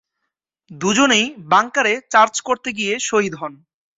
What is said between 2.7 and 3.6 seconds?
গিয়ে শহীদ হন।’